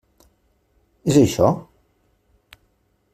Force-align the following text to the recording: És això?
És 1.11 1.19
això? 1.21 1.51